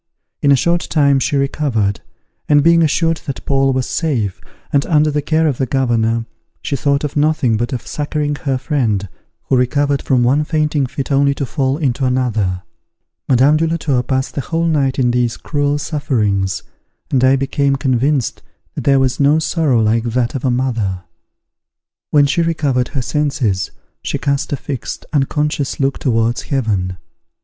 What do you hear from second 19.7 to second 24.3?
like that of a mother. When she recovered her senses, she